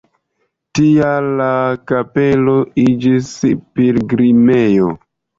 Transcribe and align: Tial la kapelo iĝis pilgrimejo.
Tial 0.77 1.25
la 1.41 1.49
kapelo 1.91 2.55
iĝis 2.83 3.29
pilgrimejo. 3.81 4.89